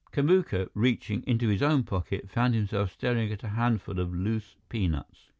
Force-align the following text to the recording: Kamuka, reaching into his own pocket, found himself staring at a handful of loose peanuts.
Kamuka, 0.11 0.67
reaching 0.73 1.23
into 1.27 1.47
his 1.49 1.61
own 1.61 1.83
pocket, 1.83 2.27
found 2.27 2.55
himself 2.55 2.91
staring 2.91 3.31
at 3.31 3.43
a 3.43 3.49
handful 3.49 3.99
of 3.99 4.11
loose 4.11 4.55
peanuts. 4.67 5.29